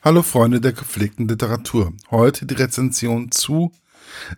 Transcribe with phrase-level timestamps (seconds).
[0.00, 1.92] Hallo Freunde der gepflegten Literatur.
[2.12, 3.72] Heute die Rezension zu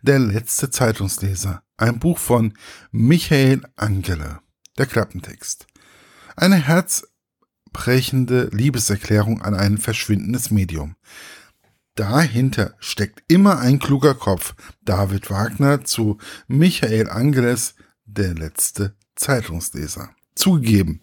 [0.00, 1.62] Der letzte Zeitungsleser.
[1.76, 2.54] Ein Buch von
[2.92, 4.40] Michael Angele.
[4.78, 5.66] Der Klappentext.
[6.34, 10.96] Eine herzbrechende Liebeserklärung an ein verschwindendes Medium.
[11.94, 14.54] Dahinter steckt immer ein kluger Kopf.
[14.80, 16.16] David Wagner zu
[16.48, 17.74] Michael Angeles,
[18.06, 20.08] der letzte Zeitungsleser.
[20.34, 21.02] Zugegeben,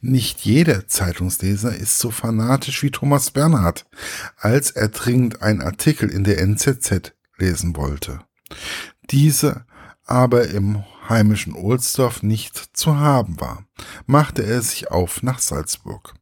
[0.00, 3.86] nicht jeder Zeitungsleser ist so fanatisch wie Thomas Bernhard,
[4.36, 8.20] als er dringend einen Artikel in der NZZ lesen wollte.
[9.10, 9.64] Diese
[10.04, 13.64] aber im heimischen Ohlsdorf nicht zu haben war,
[14.06, 16.14] machte er sich auf nach Salzburg.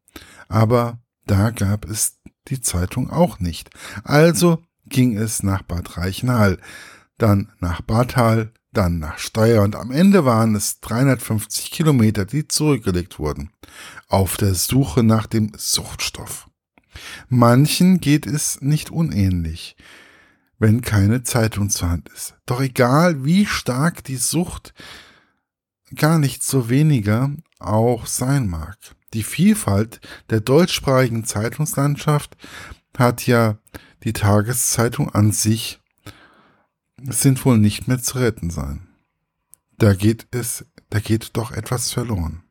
[0.48, 3.70] Aber da gab es die Zeitung auch nicht.
[4.04, 6.58] Also ging es nach Bad Reichenhall,
[7.18, 12.46] dann nach Bad Hall, dann nach Steyr und am Ende waren es 350 Kilometer, die
[12.46, 13.50] zurückgelegt wurden,
[14.08, 16.48] auf der Suche nach dem Suchtstoff.
[17.28, 19.76] Manchen geht es nicht unähnlich,
[20.58, 22.34] wenn keine Zeitung zur Hand ist.
[22.46, 24.74] Doch egal, wie stark die Sucht
[25.94, 28.76] gar nicht so weniger auch sein mag.
[29.14, 32.36] Die Vielfalt der deutschsprachigen Zeitungslandschaft
[32.96, 33.58] hat ja
[34.04, 35.80] die Tageszeitung an sich
[37.02, 38.88] sind wohl nicht mehr zu retten sein.
[39.78, 42.42] Da geht es, da geht doch etwas verloren.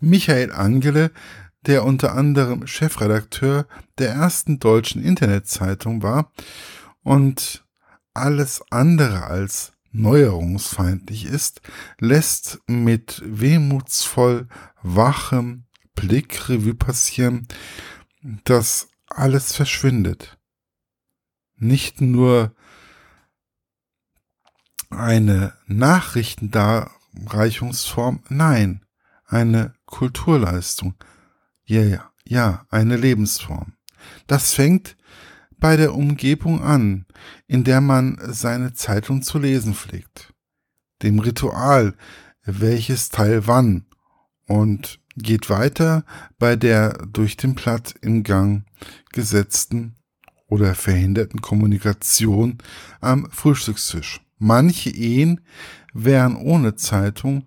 [0.00, 1.10] Michael Angele,
[1.66, 3.66] der unter anderem Chefredakteur
[3.98, 6.32] der ersten deutschen Internetzeitung war
[7.02, 7.64] und
[8.14, 11.60] alles andere als neuerungsfeindlich ist,
[11.98, 14.48] lässt mit wehmutsvoll
[14.82, 17.48] wachem Blick Revue passieren,
[18.44, 20.38] dass alles verschwindet.
[21.56, 22.54] Nicht nur
[24.98, 28.84] eine Nachrichtendarreichungsform, nein,
[29.26, 30.94] eine Kulturleistung.
[31.64, 33.74] Ja, ja, ja, eine Lebensform.
[34.26, 34.96] Das fängt
[35.58, 37.06] bei der Umgebung an,
[37.46, 40.34] in der man seine Zeitung zu lesen pflegt,
[41.02, 41.94] dem Ritual,
[42.44, 43.86] welches Teil wann
[44.46, 46.04] und geht weiter
[46.38, 48.64] bei der durch den Platt im Gang
[49.12, 49.96] gesetzten
[50.46, 52.58] oder verhinderten Kommunikation
[53.00, 54.20] am Frühstückstisch.
[54.38, 55.40] Manche Ehen
[55.92, 57.46] wären ohne Zeitung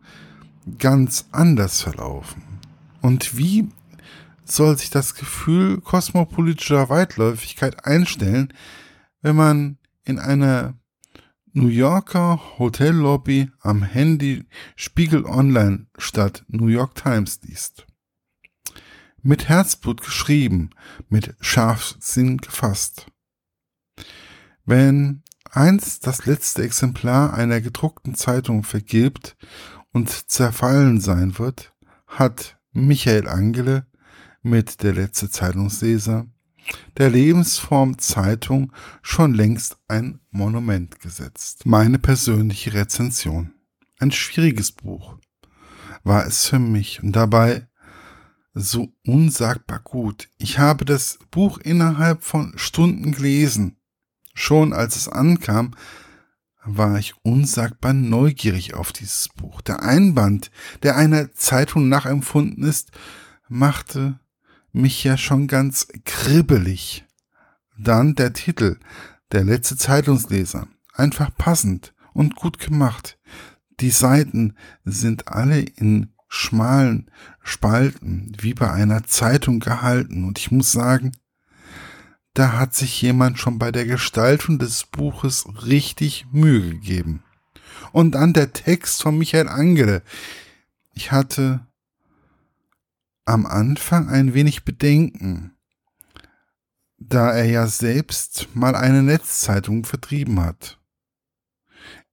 [0.78, 2.44] ganz anders verlaufen.
[3.02, 3.70] Und wie
[4.44, 8.54] soll sich das Gefühl kosmopolitischer Weitläufigkeit einstellen,
[9.22, 10.76] wenn man in einer
[11.54, 17.86] New Yorker Hotellobby am Handy Spiegel Online statt New York Times liest.
[19.22, 20.72] Mit Herzblut geschrieben,
[21.10, 23.08] mit Scharfsinn gefasst.
[24.66, 29.36] Wenn einst das letzte Exemplar einer gedruckten Zeitung vergilbt
[29.92, 31.74] und zerfallen sein wird,
[32.08, 33.86] hat Michael Angele
[34.42, 36.28] mit der letzte Zeitungsleser
[36.98, 41.66] der Lebensform Zeitung schon längst ein Monument gesetzt.
[41.66, 43.54] Meine persönliche Rezension.
[44.00, 45.18] Ein schwieriges Buch
[46.04, 47.68] war es für mich und dabei
[48.54, 50.30] so unsagbar gut.
[50.38, 53.78] Ich habe das Buch innerhalb von Stunden gelesen
[54.34, 55.76] Schon als es ankam,
[56.64, 59.62] war ich unsagbar neugierig auf dieses Buch.
[59.62, 60.52] Der Einband,
[60.84, 62.92] der einer Zeitung nachempfunden ist,
[63.48, 64.20] machte
[64.72, 67.06] mich ja schon ganz kribbelig.
[67.78, 68.78] Dann der Titel,
[69.32, 70.68] der letzte Zeitungsleser.
[70.94, 73.18] Einfach passend und gut gemacht.
[73.80, 77.10] Die Seiten sind alle in schmalen
[77.42, 81.12] Spalten wie bei einer Zeitung gehalten und ich muss sagen,
[82.34, 87.24] da hat sich jemand schon bei der Gestaltung des Buches richtig Mühe gegeben.
[87.92, 90.02] Und dann der Text von Michael Angele.
[90.94, 91.66] Ich hatte
[93.26, 95.56] am Anfang ein wenig Bedenken,
[96.98, 100.80] da er ja selbst mal eine Netzzeitung vertrieben hat.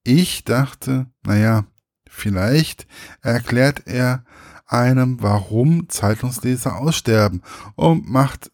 [0.05, 1.67] Ich dachte, naja,
[2.09, 2.87] vielleicht
[3.21, 4.25] erklärt er
[4.67, 7.43] einem, warum Zeitungsleser aussterben
[7.75, 8.51] und macht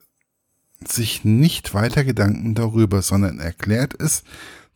[0.89, 4.25] sich nicht weiter Gedanken darüber, sondern erklärt es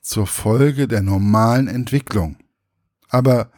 [0.00, 2.36] zur Folge der normalen Entwicklung.
[3.08, 3.50] Aber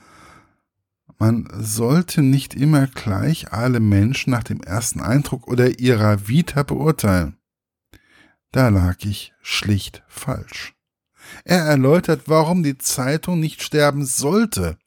[1.19, 7.37] man sollte nicht immer gleich alle Menschen nach dem ersten Eindruck oder ihrer Vita beurteilen.
[8.53, 10.75] Da lag ich schlicht falsch.
[11.45, 14.79] Er erläutert, warum die Zeitung nicht sterben sollte,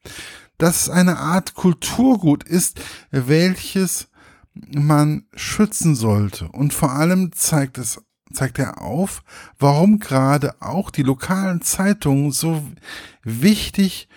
[0.58, 2.80] dass es eine Art Kulturgut ist,
[3.10, 4.08] welches
[4.54, 6.48] man schützen sollte.
[6.48, 8.00] Und vor allem zeigt es
[8.32, 9.22] zeigt er auf,
[9.58, 12.66] warum gerade auch die lokalen Zeitungen so
[13.22, 14.08] wichtig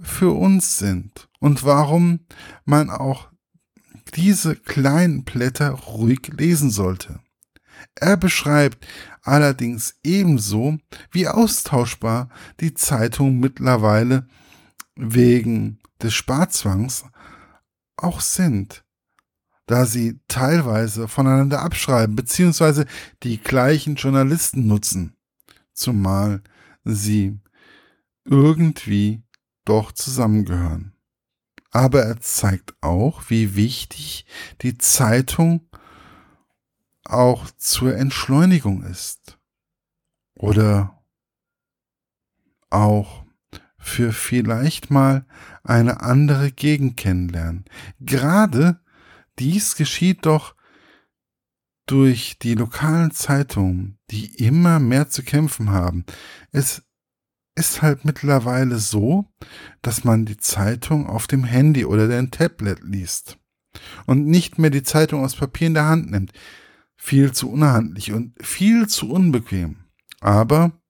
[0.00, 2.20] für uns sind und warum
[2.64, 3.28] man auch
[4.14, 7.20] diese kleinen Blätter ruhig lesen sollte.
[7.94, 8.86] Er beschreibt
[9.22, 10.78] allerdings ebenso,
[11.10, 12.28] wie austauschbar
[12.60, 14.28] die Zeitungen mittlerweile
[14.96, 17.04] wegen des Sparzwangs
[17.96, 18.84] auch sind,
[19.66, 22.84] da sie teilweise voneinander abschreiben bzw.
[23.22, 25.16] die gleichen Journalisten nutzen,
[25.72, 26.42] zumal
[26.84, 27.38] sie
[28.24, 29.22] irgendwie
[29.64, 30.92] doch zusammengehören.
[31.70, 34.26] Aber er zeigt auch, wie wichtig
[34.60, 35.66] die Zeitung
[37.04, 39.38] auch zur Entschleunigung ist.
[40.34, 41.02] Oder
[42.68, 43.24] auch
[43.78, 45.24] für vielleicht mal
[45.64, 47.64] eine andere Gegend kennenlernen.
[48.00, 48.81] Gerade
[49.38, 50.54] dies geschieht doch
[51.86, 56.04] durch die lokalen Zeitungen, die immer mehr zu kämpfen haben.
[56.52, 56.82] Es
[57.54, 59.26] ist halt mittlerweile so,
[59.82, 63.38] dass man die Zeitung auf dem Handy oder dem Tablet liest
[64.06, 66.32] und nicht mehr die Zeitung aus Papier in der Hand nimmt.
[66.96, 69.84] Viel zu unhandlich und viel zu unbequem.
[70.20, 70.80] Aber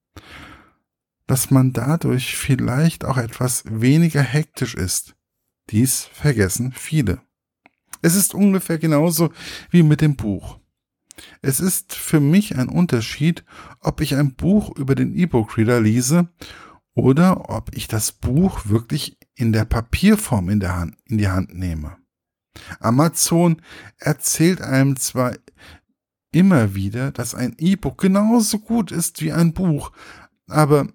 [1.27, 5.15] dass man dadurch vielleicht auch etwas weniger hektisch ist.
[5.71, 7.23] Dies vergessen viele.
[8.03, 9.33] Es ist ungefähr genauso
[9.71, 10.59] wie mit dem Buch.
[11.41, 13.45] Es ist für mich ein Unterschied,
[13.81, 16.29] ob ich ein Buch über den E-Book-Reader lese
[16.95, 21.55] oder ob ich das Buch wirklich in der Papierform in, der Hand, in die Hand
[21.55, 21.97] nehme.
[22.81, 23.63] Amazon
[23.99, 25.35] erzählt einem zwar
[26.33, 29.93] immer wieder, dass ein E-Book genauso gut ist wie ein Buch,
[30.49, 30.89] aber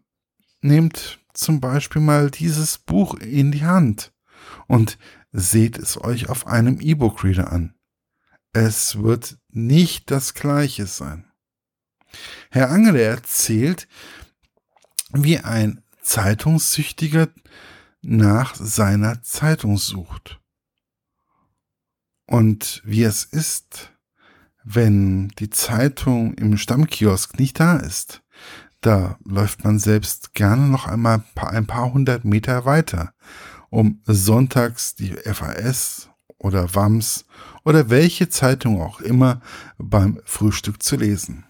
[0.62, 4.13] nehmt zum Beispiel mal dieses Buch in die Hand
[4.68, 4.98] und
[5.39, 7.75] seht es euch auf einem E-Book-Reader an.
[8.54, 11.31] Es wird nicht das gleiche sein.
[12.50, 13.88] Herr Angele erzählt,
[15.13, 17.28] wie ein Zeitungssüchtiger
[18.01, 20.39] nach seiner Zeitung sucht.
[22.25, 23.92] Und wie es ist,
[24.63, 28.24] wenn die Zeitung im Stammkiosk nicht da ist.
[28.81, 33.13] Da läuft man selbst gerne noch einmal ein paar hundert Meter weiter,
[33.69, 37.25] um sonntags die FAS oder WAMS
[37.64, 39.42] oder welche Zeitung auch immer
[39.78, 41.46] beim Frühstück zu lesen.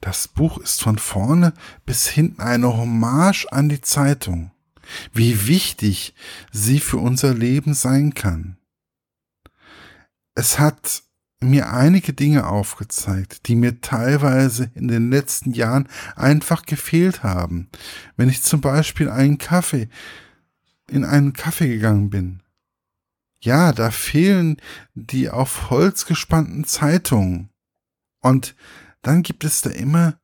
[0.00, 1.52] Das Buch ist von vorne
[1.84, 4.50] bis hinten eine Hommage an die Zeitung.
[5.12, 6.14] Wie wichtig
[6.50, 8.56] sie für unser Leben sein kann.
[10.34, 11.02] Es hat
[11.42, 17.68] mir einige Dinge aufgezeigt, die mir teilweise in den letzten Jahren einfach gefehlt haben.
[18.16, 19.88] Wenn ich zum Beispiel einen Kaffee
[20.90, 22.42] in einen Kaffee gegangen bin.
[23.42, 24.56] Ja, da fehlen
[24.94, 27.50] die auf Holz gespannten Zeitungen.
[28.20, 28.54] Und
[29.02, 30.20] dann gibt es da immer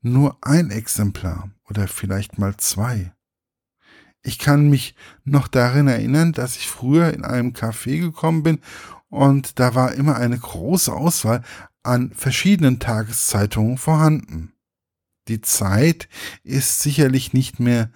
[0.00, 3.12] nur ein Exemplar oder vielleicht mal zwei.
[4.22, 4.94] Ich kann mich
[5.24, 8.60] noch darin erinnern, dass ich früher in einem Café gekommen bin
[9.10, 11.42] und da war immer eine große Auswahl
[11.82, 14.54] an verschiedenen Tageszeitungen vorhanden.
[15.28, 16.08] Die Zeit
[16.42, 17.90] ist sicherlich nicht mehr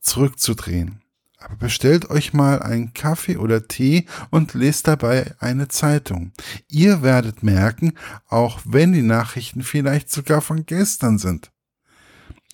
[0.00, 1.02] zurückzudrehen.
[1.44, 6.32] Aber bestellt euch mal einen Kaffee oder Tee und lest dabei eine Zeitung.
[6.68, 7.94] Ihr werdet merken,
[8.28, 11.50] auch wenn die Nachrichten vielleicht sogar von gestern sind.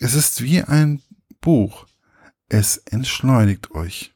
[0.01, 1.03] Es ist wie ein
[1.41, 1.87] Buch.
[2.49, 4.15] Es entschleunigt euch.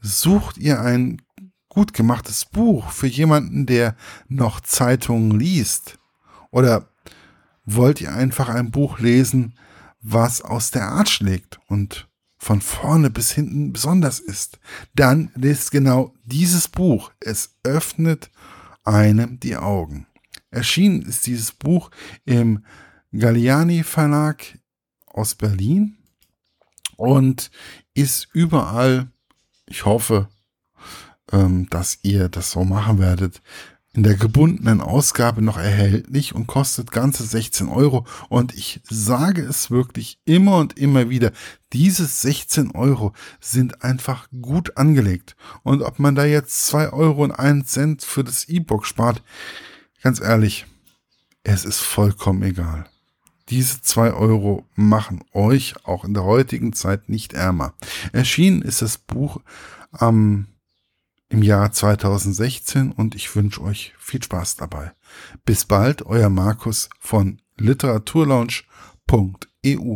[0.00, 1.22] Sucht ihr ein
[1.68, 3.96] gut gemachtes Buch für jemanden, der
[4.28, 5.98] noch Zeitungen liest?
[6.50, 6.88] Oder
[7.64, 9.56] wollt ihr einfach ein Buch lesen,
[10.00, 12.08] was aus der Art schlägt und
[12.42, 14.58] von vorne bis hinten besonders ist?
[14.96, 17.12] Dann lest genau dieses Buch.
[17.20, 18.32] Es öffnet
[18.82, 20.08] einem die Augen.
[20.50, 21.92] Erschienen ist dieses Buch
[22.24, 22.64] im
[23.12, 24.58] Galliani Verlag
[25.06, 25.98] aus Berlin
[26.96, 27.52] und
[27.94, 29.12] ist überall,
[29.66, 30.28] ich hoffe,
[31.30, 33.40] ähm, dass ihr das so machen werdet.
[33.94, 38.06] In der gebundenen Ausgabe noch erhältlich und kostet ganze 16 Euro.
[38.30, 41.30] Und ich sage es wirklich immer und immer wieder,
[41.74, 45.36] diese 16 Euro sind einfach gut angelegt.
[45.62, 49.22] Und ob man da jetzt 2 Euro und 1 Cent für das E-Book spart,
[50.02, 50.64] ganz ehrlich,
[51.44, 52.86] es ist vollkommen egal.
[53.50, 57.74] Diese 2 Euro machen euch auch in der heutigen Zeit nicht ärmer.
[58.12, 59.40] Erschienen ist das Buch
[59.90, 60.46] am
[61.32, 64.92] im Jahr 2016 und ich wünsche euch viel Spaß dabei.
[65.46, 69.90] Bis bald, euer Markus von literaturlaunch.eu.